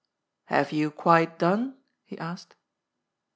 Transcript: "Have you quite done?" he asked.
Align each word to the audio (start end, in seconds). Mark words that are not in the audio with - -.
"Have 0.45 0.71
you 0.71 0.89
quite 0.89 1.37
done?" 1.37 1.77
he 2.07 2.17
asked. 2.17 2.55